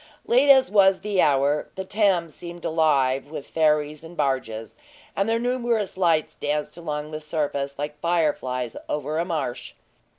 [0.25, 4.75] Late as was the hour, the Thames seemed alive with ferries and barges,
[5.15, 9.73] and their numerous lights danced along the surface like fire flies over a marsh.